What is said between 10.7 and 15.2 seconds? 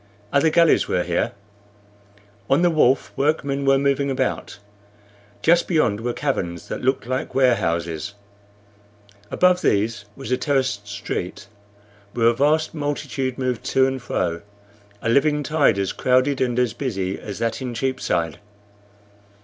street, where a vast multitude moved to and fro a